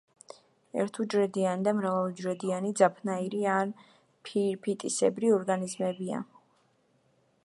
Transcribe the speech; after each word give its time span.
ერთუჯრედიანი 0.83 1.65
და 1.67 1.73
მრავალუჯრედიანი 1.79 2.71
ძაფნაირი 2.81 3.43
ან 3.57 3.75
ფირფიტისებრი 4.29 5.33
ორგანიზმებია. 5.37 6.23